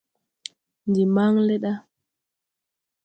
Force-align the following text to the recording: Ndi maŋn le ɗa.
Ndi 0.89 1.03
maŋn 1.15 1.35
le 1.47 1.55
ɗa. 1.63 1.73